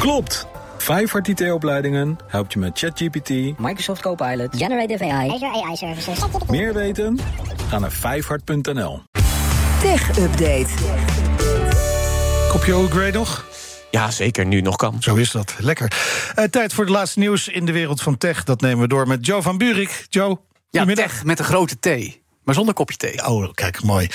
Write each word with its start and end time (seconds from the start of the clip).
Klopt! 0.00 0.46
Vijfhart 0.78 1.28
IT-opleidingen 1.28 2.18
helpt 2.26 2.52
je 2.52 2.58
met 2.58 2.78
ChatGPT, 2.78 3.30
Microsoft 3.58 4.00
Copilot, 4.00 4.56
Generative 4.56 5.04
AI, 5.04 5.30
Azure 5.30 5.64
AI 5.64 5.76
Services. 5.76 6.18
meer 6.48 6.74
weten? 6.74 7.18
Ga 7.68 7.78
naar 7.78 7.92
vijfhart.nl. 7.92 9.02
Tech 9.82 10.18
Update. 10.18 10.66
Kopje 12.48 12.86
Grey 12.90 13.10
nog? 13.10 13.44
Ja, 13.90 14.10
zeker, 14.10 14.46
nu 14.46 14.60
nog 14.60 14.76
kan. 14.76 14.96
Zo 15.02 15.14
is 15.14 15.30
dat. 15.30 15.54
Lekker. 15.58 15.92
Eh, 16.34 16.44
tijd 16.44 16.72
voor 16.72 16.84
het 16.84 16.92
laatste 16.92 17.18
nieuws 17.18 17.48
in 17.48 17.64
de 17.64 17.72
wereld 17.72 18.02
van 18.02 18.16
tech. 18.16 18.44
Dat 18.44 18.60
nemen 18.60 18.80
we 18.80 18.88
door 18.88 19.06
met 19.06 19.26
Joe 19.26 19.42
van 19.42 19.58
Buurik. 19.58 20.06
Joe, 20.08 20.28
Ja, 20.28 20.36
goedemiddag. 20.70 21.06
tech 21.12 21.24
met 21.24 21.38
een 21.38 21.44
grote 21.44 21.76
T. 21.80 22.18
Maar 22.44 22.54
zonder 22.54 22.74
kopje 22.74 22.96
thee. 22.96 23.26
Oh, 23.26 23.52
kijk, 23.52 23.82
mooi. 23.82 24.08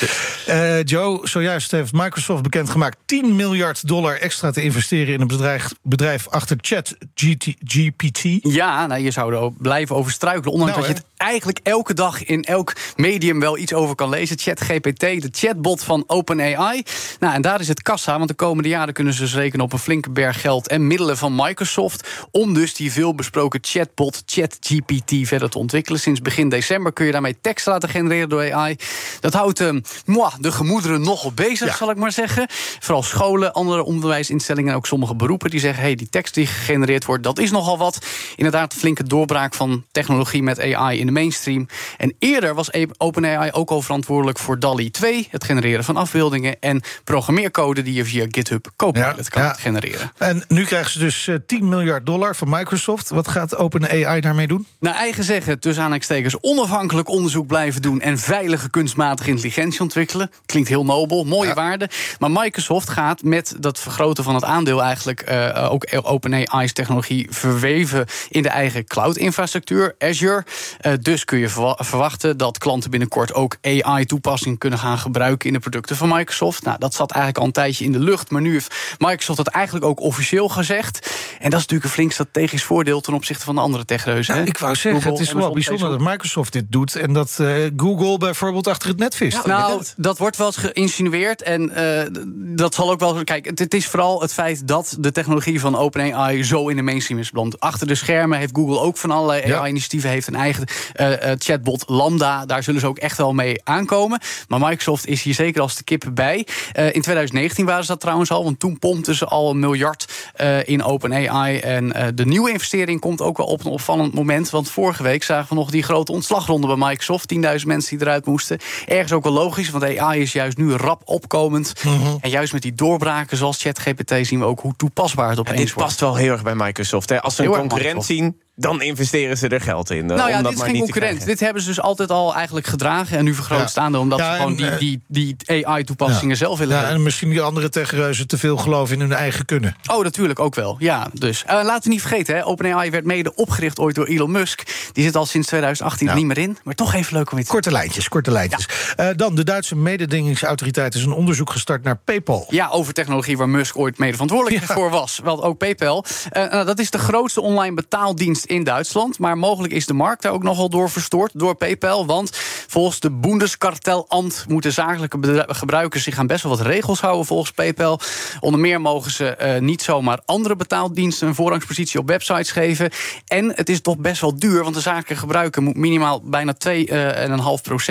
Eh, 0.45 0.83
Joe, 0.83 1.27
zojuist 1.27 1.71
heeft 1.71 1.93
Microsoft 1.93 2.41
bekendgemaakt 2.43 2.97
10 3.05 3.35
miljard 3.35 3.87
dollar 3.87 4.19
extra 4.19 4.51
te 4.51 4.61
investeren 4.61 5.13
in 5.13 5.21
een 5.21 5.27
bedrijf, 5.27 5.71
bedrijf 5.81 6.27
achter 6.27 6.57
ChatGPT. 6.61 8.23
Ja, 8.41 8.85
nou, 8.87 9.01
je 9.01 9.11
zou 9.11 9.33
er 9.33 9.39
ook 9.39 9.61
blijven 9.61 9.95
over 9.95 10.11
struikelen. 10.11 10.53
Ondanks 10.53 10.75
Nou, 10.75 10.87
dat 10.87 10.97
je 10.97 11.03
het 11.03 11.13
eigenlijk 11.17 11.59
elke 11.63 11.93
dag 11.93 12.23
in 12.23 12.43
elk 12.43 12.73
medium 12.95 13.39
wel 13.39 13.57
iets 13.57 13.73
over 13.73 13.95
kan 13.95 14.09
lezen. 14.09 14.39
ChatGPT, 14.39 14.99
de 14.99 15.29
chatbot 15.31 15.83
van 15.83 16.03
OpenAI. 16.07 16.83
Nou, 17.19 17.33
en 17.33 17.41
daar 17.41 17.59
is 17.59 17.67
het 17.67 17.81
kassa, 17.81 18.17
want 18.17 18.29
de 18.29 18.35
komende 18.35 18.69
jaren 18.69 18.93
kunnen 18.93 19.13
ze 19.13 19.21
dus 19.21 19.35
rekenen 19.35 19.65
op 19.65 19.73
een 19.73 19.79
flinke 19.79 20.09
berg 20.09 20.41
geld 20.41 20.67
en 20.67 20.87
middelen 20.87 21.17
van 21.17 21.35
Microsoft. 21.35 22.27
Om 22.31 22.53
dus 22.53 22.73
die 22.73 22.91
veelbesproken 22.91 23.59
chatbot 23.63 24.23
ChatGPT 24.25 25.27
verder 25.27 25.49
te 25.49 25.57
ontwikkelen. 25.57 25.99
Sinds 25.99 26.21
begin 26.21 26.49
december 26.49 26.93
kun 26.93 27.05
je 27.05 27.11
daarmee 27.11 27.37
tekst 27.41 27.65
laten 27.65 27.89
genereren 27.89 28.13
door 28.23 28.53
AI. 28.53 28.75
Dat 29.19 29.33
houdt 29.33 29.59
eh, 29.59 29.69
moi, 30.05 30.31
de 30.39 30.51
gemoederen 30.51 31.01
nogal 31.01 31.31
bezig, 31.31 31.67
Ja. 31.67 31.75
zal 31.75 31.89
ik 31.89 31.97
maar 31.97 32.11
zeggen. 32.11 32.45
Vooral 32.79 33.03
scholen, 33.03 33.53
andere 33.53 33.83
onderwijsinstellingen 33.83 34.71
en 34.71 34.77
ook 34.77 34.85
sommige 34.87 35.15
beroepen 35.15 35.49
die 35.49 35.59
zeggen: 35.59 35.83
hey, 35.83 35.95
die 35.95 36.09
tekst 36.09 36.33
die 36.33 36.47
gegenereerd 36.47 37.05
wordt, 37.05 37.23
dat 37.23 37.39
is 37.39 37.51
nogal 37.51 37.77
wat. 37.77 38.05
Inderdaad, 38.35 38.73
flinke 38.73 39.03
doorbraak 39.03 39.53
van 39.53 39.85
technologie 39.91 40.43
met 40.43 40.59
AI 40.73 40.99
in 40.99 41.05
de 41.05 41.11
mainstream. 41.11 41.67
En 41.97 42.13
eerder 42.19 42.53
was 42.53 42.67
E- 42.71 42.85
OpenAI 42.97 43.51
ook 43.51 43.69
al 43.69 43.81
verantwoordelijk 43.81 44.39
voor 44.39 44.59
DALI 44.59 44.91
2, 44.91 45.27
het 45.31 45.43
genereren 45.43 45.83
van 45.83 45.97
afbeeldingen 45.97 46.59
en 46.59 46.81
programmeercode 47.03 47.81
die 47.81 47.93
je 47.93 48.05
via 48.05 48.25
GitHub 48.29 48.67
Copilot 48.75 49.15
Ja, 49.17 49.23
kan 49.29 49.43
ja. 49.43 49.53
genereren. 49.53 50.11
En 50.17 50.43
nu 50.47 50.63
krijgen 50.65 50.91
ze 50.91 50.99
dus 50.99 51.27
eh, 51.27 51.35
10 51.47 51.69
miljard 51.69 52.05
dollar 52.05 52.35
van 52.35 52.49
Microsoft. 52.49 53.09
Wat 53.09 53.27
gaat 53.27 53.55
OpenAI 53.55 54.21
daarmee 54.21 54.47
doen? 54.47 54.67
Naar 54.79 54.95
eigen 54.95 55.23
zeggen, 55.23 55.59
tussen 55.59 55.81
aanhalingstekens, 55.83 56.37
onafhankelijk 56.41 57.09
onderzoek 57.09 57.47
blijven 57.47 57.81
doen 57.81 58.01
en 58.05 58.17
veilige 58.19 58.69
kunstmatige 58.69 59.29
intelligentie 59.29 59.79
ontwikkelen. 59.81 60.31
Klinkt 60.45 60.69
heel 60.69 60.85
nobel, 60.85 61.23
mooie 61.23 61.53
waarde. 61.53 61.89
Maar 62.19 62.31
Microsoft 62.31 62.89
gaat 62.89 63.23
met 63.23 63.55
dat 63.59 63.79
vergroten 63.79 64.23
van 64.23 64.35
het 64.35 64.43
aandeel 64.43 64.83
eigenlijk 64.83 65.21
eh, 65.21 65.71
ook 65.71 65.87
OpenAI's 66.01 66.73
technologie 66.73 67.27
verweven 67.29 68.05
in 68.29 68.41
de 68.41 68.49
eigen 68.49 68.85
cloud-infrastructuur, 68.85 69.95
Azure. 69.99 70.45
Eh, 70.79 70.93
dus 71.01 71.25
kun 71.25 71.37
je 71.39 71.49
verwa- 71.49 71.77
verwachten 71.79 72.37
dat 72.37 72.57
klanten 72.57 72.89
binnenkort 72.89 73.33
ook 73.33 73.57
AI-toepassingen 73.61 74.57
kunnen 74.57 74.79
gaan 74.79 74.97
gebruiken 74.97 75.47
in 75.47 75.53
de 75.53 75.59
producten 75.59 75.95
van 75.95 76.09
Microsoft. 76.09 76.63
Nou, 76.63 76.79
dat 76.79 76.93
zat 76.93 77.11
eigenlijk 77.11 77.39
al 77.41 77.45
een 77.45 77.51
tijdje 77.51 77.85
in 77.85 77.91
de 77.91 77.99
lucht, 77.99 78.31
maar 78.31 78.41
nu 78.41 78.51
heeft 78.51 78.75
Microsoft 78.97 79.37
dat 79.37 79.47
eigenlijk 79.47 79.85
ook 79.85 79.99
officieel 79.99 80.49
gezegd. 80.49 81.14
En 81.39 81.49
dat 81.49 81.59
is 81.59 81.65
natuurlijk 81.65 81.83
een 81.83 81.89
flink 81.89 82.11
strategisch 82.11 82.63
voordeel 82.63 83.01
ten 83.01 83.13
opzichte 83.13 83.45
van 83.45 83.55
de 83.55 83.61
andere 83.61 83.85
techreuzen. 83.85 84.33
Nou, 84.33 84.45
hè? 84.45 84.51
ik 84.51 84.57
wou 84.57 84.75
zeggen, 84.75 85.01
Google, 85.01 85.17
het 85.17 85.27
is 85.27 85.33
wel 85.33 85.51
bijzonder 85.51 85.79
Facebook. 85.79 85.99
dat 86.05 86.11
Microsoft 86.11 86.53
dit 86.53 86.65
doet... 86.69 86.95
en 86.95 87.13
dat 87.13 87.37
eh, 87.39 87.55
Google 87.77 88.17
bijvoorbeeld 88.17 88.67
achter 88.67 88.89
het 88.89 88.97
net 88.97 89.15
vist. 89.15 89.45
Nou, 89.45 89.83
dat 89.97 90.17
wordt 90.17 90.37
wel 90.37 90.47
eens 90.47 90.57
geïnsinueerd. 90.57 91.41
En 91.41 91.69
eh, 91.69 92.05
dat 92.35 92.75
zal 92.75 92.91
ook 92.91 92.99
wel. 92.99 93.23
Kijk, 93.23 93.45
het, 93.45 93.59
het 93.59 93.73
is 93.73 93.87
vooral 93.87 94.21
het 94.21 94.33
feit 94.33 94.67
dat 94.67 94.97
de 94.99 95.11
technologie 95.11 95.59
van 95.59 95.77
OpenAI 95.77 96.43
zo 96.43 96.67
in 96.67 96.75
de 96.75 96.81
mainstream 96.81 97.19
is 97.19 97.31
beland. 97.31 97.59
Achter 97.59 97.87
de 97.87 97.95
schermen 97.95 98.39
heeft 98.39 98.55
Google 98.55 98.79
ook 98.79 98.97
van 98.97 99.11
allerlei 99.11 99.47
Ja. 99.47 99.59
AI-initiatieven. 99.59 100.09
Heeft 100.09 100.27
een 100.27 100.35
eigen 100.35 100.65
eh, 100.93 101.31
chatbot 101.37 101.83
Lambda. 101.87 102.45
Daar 102.45 102.63
zullen 102.63 102.81
ze 102.81 102.87
ook 102.87 102.97
echt 102.97 103.17
wel 103.17 103.33
mee 103.33 103.61
aankomen. 103.63 104.19
Maar 104.47 104.59
Microsoft 104.59 105.07
is 105.07 105.23
hier 105.23 105.33
zeker 105.33 105.61
als 105.61 105.75
de 105.75 105.83
kippen 105.83 106.13
bij. 106.13 106.47
Eh, 106.71 106.85
in 106.85 107.01
2019 107.01 107.65
waren 107.65 107.83
ze 107.83 107.91
dat 107.91 107.99
trouwens 107.99 108.31
al. 108.31 108.43
Want 108.43 108.59
toen 108.59 108.79
pompten 108.79 109.15
ze 109.15 109.25
al 109.25 109.49
een 109.49 109.59
miljard 109.59 110.31
eh, 110.33 110.67
in 110.67 110.83
OpenAI. 110.83 111.27
En 111.43 111.93
eh, 111.93 112.07
de 112.15 112.25
nieuwe 112.25 112.51
investering 112.51 112.99
komt 112.99 113.21
ook 113.21 113.37
wel 113.37 113.45
op 113.45 113.65
een 113.65 113.71
opvallend 113.71 114.13
moment. 114.13 114.49
Want 114.49 114.69
vorige 114.69 115.03
week 115.03 115.23
zagen 115.23 115.49
we 115.49 115.55
nog 115.55 115.71
die 115.71 115.83
grote 115.83 116.11
ontslagronde 116.11 116.67
bij 116.67 116.75
Microsoft. 116.89 117.33
10.000 117.33 117.39
mensen 117.65 117.97
die 117.97 118.07
eruit 118.07 118.25
moesten. 118.25 118.59
Ergens 118.85 119.11
ook 119.11 119.23
wel 119.23 119.33
logisch, 119.33 119.69
want 119.69 119.97
AI 119.97 120.21
is 120.21 120.31
juist 120.31 120.57
nu 120.57 120.73
rap 120.73 121.01
opkomend. 121.05 121.73
En 122.21 122.29
juist 122.29 122.53
met 122.53 122.61
die 122.61 122.75
doorbraken 122.75 123.37
zoals 123.37 123.61
ChatGPT 123.61 124.13
zien 124.21 124.39
we 124.39 124.45
ook 124.45 124.59
hoe 124.59 124.73
toepasbaar 124.77 125.29
het 125.29 125.37
En 125.37 125.41
opeens 125.41 125.59
dit 125.59 125.73
wordt. 125.73 125.87
past 125.89 125.99
wel 125.99 126.15
heel 126.15 126.31
erg 126.31 126.43
bij 126.43 126.55
Microsoft. 126.55 127.09
Hè. 127.09 127.21
Als 127.21 127.35
ze 127.35 127.43
een 127.43 127.51
concurrent 127.51 128.05
zien, 128.05 128.39
dan 128.55 128.81
investeren 128.81 129.37
ze 129.37 129.47
er 129.47 129.61
geld 129.61 129.89
in. 129.89 130.09
eh, 130.09 130.15
Nou 130.17 130.29
ja, 130.29 130.37
om 130.37 130.43
dat 130.43 130.43
dit 130.43 130.51
is 130.51 130.57
maar 130.57 130.65
geen 130.67 130.75
niet 130.75 130.85
te 130.85 130.91
concurrent. 130.91 131.25
Dit 131.25 131.39
hebben 131.39 131.61
ze 131.61 131.67
dus 131.67 131.79
altijd 131.81 132.09
al 132.09 132.35
eigenlijk 132.35 132.67
gedragen. 132.67 133.17
En 133.17 133.23
nu 133.23 133.33
vergroot 133.33 133.73
Ja. 133.73 133.81
aandeel 133.81 134.01
omdat 134.01 134.19
Ja, 134.19 134.31
ze 134.31 134.35
gewoon 134.41 134.51
en, 134.51 134.57
die, 134.57 134.69
eh, 134.69 134.79
die, 135.07 135.35
die 135.47 135.65
AI-toepassingen 135.67 136.37
zelf 136.37 136.57
willen 136.59 136.73
Ja, 136.73 136.79
hebben. 136.79 136.97
en 136.97 137.03
misschien 137.03 137.29
die 137.29 137.41
andere 137.41 137.69
techreuzen 137.69 138.27
te 138.27 138.37
veel 138.37 138.57
geloven 138.57 138.95
in 138.95 139.01
hun 139.01 139.13
eigen 139.13 139.45
kunnen. 139.45 139.75
Oh, 139.91 140.03
natuurlijk 140.03 140.39
ook 140.39 140.55
wel. 140.55 140.75
Ja, 140.79 141.07
dus. 141.13 141.43
Eh, 141.45 141.53
laten 141.63 141.83
we 141.83 141.89
niet 141.89 142.01
vergeten, 142.01 142.35
hè, 142.35 142.45
OpenAI 142.45 142.89
werd 142.89 143.05
mede 143.05 143.35
opgericht 143.35 143.79
ooit 143.79 143.95
door 143.95 144.05
Elon 144.05 144.31
Musk. 144.31 144.89
Die 144.93 145.03
zit 145.03 145.15
al 145.15 145.25
sinds 145.25 145.47
2018 145.47 146.07
er 146.07 146.13
Ja. 146.13 146.19
niet 146.19 146.27
meer 146.27 146.37
in. 146.37 146.57
Maar 146.63 146.75
toch 146.75 146.93
even 146.93 147.13
leuk 147.17 147.31
om 147.31 147.39
te 147.43 147.47
Korte 147.47 147.71
lijntjes, 147.71 148.07
korte 148.09 148.31
lijntjes. 148.31 148.67
Eh, 148.95 149.07
dan, 149.15 149.35
de 149.35 149.43
Duitse 149.43 149.75
mededingingsautoriteit 149.75 150.95
is 150.95 151.03
een 151.03 151.11
onderzoek 151.13 151.49
gestart 151.49 151.83
naar 151.83 151.97
PayPal. 151.97 152.45
Ja, 152.49 152.67
over 152.69 152.93
technologie 152.93 153.37
waar 153.37 153.49
Musk 153.49 153.77
ooit 153.77 153.97
mede 153.97 154.11
verantwoordelijk 154.13 154.67
Ja. 154.67 154.73
voor 154.73 154.89
was. 154.89 155.19
Wel 155.23 155.43
ook 155.43 155.57
PayPal. 155.57 156.05
Eh, 156.31 156.49
nou, 156.51 156.65
dat 156.65 156.79
is 156.79 156.89
de 156.89 156.97
grootste 156.97 157.41
online 157.41 157.75
betaaldienst 157.75 158.44
in 158.45 158.63
Duitsland. 158.63 159.19
Maar 159.19 159.37
mogelijk 159.37 159.73
is 159.73 159.85
de 159.85 159.93
markt 159.93 160.21
daar 160.21 160.31
ook 160.31 160.43
nogal 160.43 160.69
door 160.69 160.89
verstoord 160.89 161.31
door 161.33 161.55
PayPal. 161.55 162.05
Want 162.05 162.29
volgens 162.67 162.99
de 162.99 163.11
Bundeskartelamt 163.11 164.45
moeten 164.47 164.73
zakelijke 164.73 165.45
gebruikers 165.47 166.03
zich 166.03 166.17
aan 166.17 166.27
best 166.27 166.43
wel 166.43 166.57
wat 166.57 166.65
regels 166.65 167.01
houden 167.01 167.25
volgens 167.25 167.51
PayPal. 167.51 167.99
Onder 168.39 168.59
meer 168.59 168.81
mogen 168.81 169.11
ze 169.11 169.35
eh, 169.35 169.61
niet 169.61 169.81
zomaar 169.81 170.19
andere 170.25 170.55
betaaldiensten 170.55 171.27
een 171.27 171.35
voorrangspositie 171.35 171.99
op 171.99 172.07
websites 172.07 172.51
geven. 172.51 172.89
En 173.27 173.53
het 173.55 173.69
is 173.69 173.81
toch 173.81 173.97
best 173.97 174.21
wel 174.21 174.39
duur, 174.39 174.63
want 174.63 174.75
de 174.75 174.81
zakelijke 174.81 175.15
gebruiker 175.15 175.61
moet 175.61 175.75
minimaal 175.75 176.21
bijna 176.23 176.53
2,5% 176.53 176.65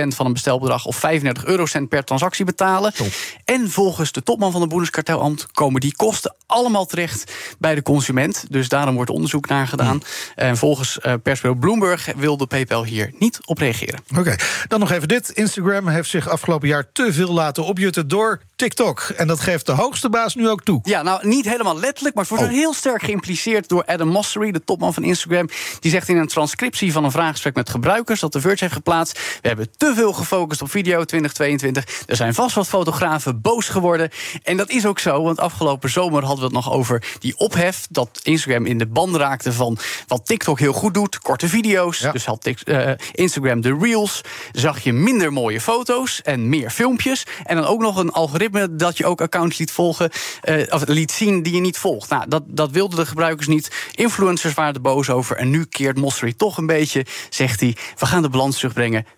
van 0.09 0.27
een 0.27 0.33
bestelbedrag 0.33 0.87
of 0.87 0.97
35 0.97 1.45
eurocent 1.45 1.89
per 1.89 2.05
transactie 2.05 2.45
betalen. 2.45 2.93
En 3.45 3.71
volgens 3.71 4.13
de 4.13 4.23
topman 4.23 4.53
van 4.53 4.61
de 4.61 4.67
Bundeskartelamt 4.67 5.47
komen 5.53 5.81
die 5.81 5.97
kosten 5.97 6.35
allemaal 6.47 6.87
terecht 6.87 7.33
bij 7.59 7.75
de 7.75 7.83
consument. 7.83 8.45
Dus 8.49 8.69
daarom 8.69 8.95
wordt 8.95 9.11
onderzoek 9.11 9.49
naar 9.49 9.67
gedaan. 9.67 10.03
En 10.45 10.57
volgens 10.57 10.99
persbureau 11.23 11.61
Bloomberg 11.61 12.13
wilde 12.17 12.47
PayPal 12.47 12.85
hier 12.85 13.13
niet 13.19 13.41
op 13.45 13.59
reageren. 13.59 14.01
Oké, 14.19 14.37
dan 14.69 14.81
nog 14.81 14.91
even 14.91 15.09
dit. 15.09 15.31
Instagram 15.31 15.89
heeft 15.89 16.09
zich 16.09 16.29
afgelopen 16.29 16.69
jaar 16.69 16.93
te 16.93 17.13
veel 17.13 17.33
laten 17.33 17.65
opjutten 17.65 18.09
door 18.09 18.41
TikTok. 18.65 19.01
En 19.17 19.27
dat 19.27 19.41
geeft 19.41 19.67
de 19.67 19.73
hoogste 19.73 20.09
baas 20.09 20.35
nu 20.35 20.49
ook 20.49 20.63
toe. 20.63 20.81
Ja, 20.83 21.03
nou 21.03 21.29
niet 21.29 21.45
helemaal 21.49 21.79
letterlijk, 21.79 22.15
maar 22.15 22.25
het 22.25 22.33
wordt 22.33 22.53
Oh. 22.53 22.59
heel 22.59 22.75
sterk 22.75 23.03
geïmpliceerd 23.03 23.69
door 23.69 23.85
Adam 23.85 24.09
Mosseri, 24.09 24.53
de 24.53 24.65
topman 24.65 24.95
van 24.95 25.03
Instagram. 25.03 25.49
Die 25.81 25.91
zegt 25.91 26.09
in 26.09 26.17
een 26.17 26.27
transcriptie 26.27 26.93
van 26.93 27.05
een 27.05 27.11
vraaggesprek 27.11 27.55
met 27.55 27.71
gebruikers 27.71 28.21
dat 28.21 28.33
de 28.33 28.41
Verge 28.41 28.65
heeft 28.65 28.73
geplaatst: 28.77 29.19
We 29.43 29.49
hebben 29.49 29.69
te 29.77 29.93
veel 29.95 30.13
gefocust 30.13 30.63
op 30.63 30.71
video 30.71 31.05
2022. 31.05 32.05
Er 32.07 32.17
zijn 32.17 32.35
vast 32.35 32.55
wat 32.55 32.69
fotografen 32.69 33.41
boos 33.41 33.69
geworden. 33.69 34.11
En 34.43 34.57
dat 34.57 34.71
is 34.71 34.87
ook 34.87 34.99
zo, 34.99 35.23
want 35.23 35.41
afgelopen 35.41 35.91
zomer 35.91 36.21
hadden 36.25 36.39
we 36.39 36.57
het 36.57 36.65
nog 36.65 36.73
over 36.73 37.05
die 37.19 37.37
ophef 37.37 37.87
dat 37.91 38.21
Instagram 38.23 38.67
in 38.67 38.79
de 38.79 38.87
band 38.87 39.17
raakte 39.17 39.53
van 39.53 39.79
wat 40.07 40.27
TikTok 40.27 40.59
heel 40.59 40.73
goed 40.73 40.95
doet: 40.95 41.19
korte 41.19 41.49
video's. 41.49 41.99
Ja. 41.99 42.13
Dus 42.13 42.25
had 42.25 42.47
eh, 42.65 42.91
Instagram 43.13 43.61
de 43.61 43.77
Reels. 43.81 44.21
Zag 44.53 44.79
je 44.81 44.93
minder 44.93 45.33
mooie 45.33 45.61
foto's 45.61 46.23
en 46.23 46.49
meer 46.49 46.71
filmpjes. 46.71 47.27
En 47.45 47.57
dan 47.57 47.65
ook 47.65 47.81
nog 47.81 47.97
een 47.97 48.11
algoritme 48.11 48.54
dat 48.71 48.97
je 48.97 49.07
ook 49.07 49.21
accounts 49.21 49.59
liet 49.59 49.71
volgen. 49.71 50.11
eh, 50.41 50.63
of 50.69 50.87
liet 50.87 51.13
zien 51.13 51.43
die 51.43 51.55
je 51.55 51.61
niet 51.61 51.79
volgt. 51.79 52.11
Nou, 52.11 52.29
dat, 52.29 52.43
dat 52.47 52.71
wilden 52.71 52.99
de 52.99 53.07
gebruikers 53.07 53.47
niet. 53.47 53.71
Influencers 53.95 54.55
waren 54.55 54.75
er 54.75 54.81
boos 54.81 55.11
over. 55.11 55.37
En 55.37 55.51
nu 55.51 55.65
keert 55.65 55.99
Mossery 55.99 56.33
toch 56.33 56.59
een 56.59 56.67
beetje. 56.67 57.07
Zegt 57.31 57.61
hij: 57.61 57.77
we 57.99 58.07
gaan 58.07 58.23
de 58.23 58.29
balans 58.29 58.57
terugbrengen. 58.57 59.07
50% 59.07 59.09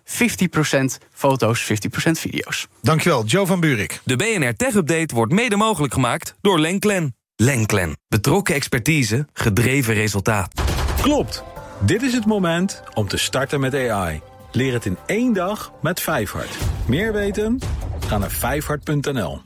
foto's, 1.13 1.63
50% 1.63 2.11
video's. 2.11 2.67
Dankjewel, 2.81 3.25
Joe 3.25 3.45
van 3.45 3.59
Buurik. 3.59 3.99
De 4.03 4.15
BNR 4.15 4.55
Tech 4.55 4.73
Update 4.73 5.15
wordt 5.15 5.31
mede 5.33 5.55
mogelijk 5.55 5.93
gemaakt 5.93 6.35
door 6.41 6.59
Lenklen. 6.59 7.15
Lenklen. 7.35 7.97
Betrokken 8.07 8.55
expertise, 8.55 9.27
gedreven 9.33 9.93
resultaat. 9.93 10.61
Klopt! 11.01 11.43
Dit 11.79 12.01
is 12.01 12.13
het 12.13 12.25
moment 12.25 12.81
om 12.93 13.07
te 13.07 13.17
starten 13.17 13.59
met 13.59 13.75
AI. 13.75 14.21
Leer 14.51 14.73
het 14.73 14.85
in 14.85 14.97
één 15.05 15.33
dag 15.33 15.71
met 15.81 16.01
Vijfhart. 16.01 16.57
Meer 16.87 17.13
weten? 17.13 17.59
Ga 18.07 18.17
naar 18.17 18.31
vijfhart.nl. 18.31 19.35